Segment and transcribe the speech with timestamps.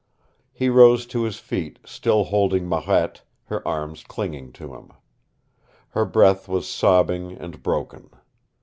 [0.51, 4.89] He rose to his feet, still holding Marette, her arms clinging to him.
[5.89, 8.09] Her breath was sobbing and broken.